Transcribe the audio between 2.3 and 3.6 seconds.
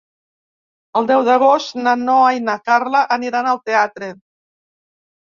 i na Carla aniran